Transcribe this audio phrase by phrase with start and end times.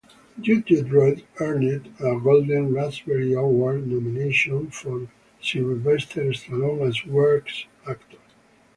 [0.41, 8.17] "Judge Dredd" earned a Golden Raspberry Award nomination for Sylvester Stallone as Worst Actor.